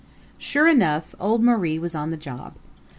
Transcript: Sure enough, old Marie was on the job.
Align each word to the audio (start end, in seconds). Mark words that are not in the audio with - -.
Sure 0.39 0.67
enough, 0.67 1.13
old 1.19 1.43
Marie 1.43 1.77
was 1.77 1.93
on 1.93 2.09
the 2.09 2.17
job. 2.17 2.53